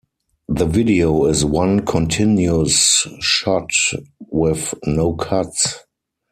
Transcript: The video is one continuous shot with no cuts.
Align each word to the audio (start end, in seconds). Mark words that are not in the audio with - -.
The 0.47 0.65
video 0.65 1.25
is 1.27 1.45
one 1.45 1.85
continuous 1.85 3.05
shot 3.19 3.69
with 4.31 4.73
no 4.87 5.13
cuts. 5.13 5.83